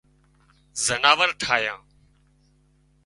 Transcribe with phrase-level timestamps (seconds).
[0.85, 1.81] زناور ٺاهيان